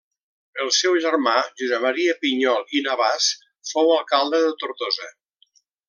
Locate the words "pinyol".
2.25-2.65